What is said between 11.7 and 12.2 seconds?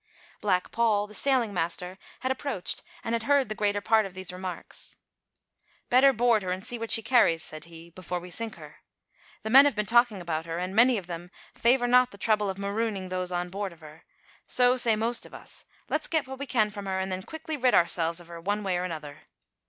not the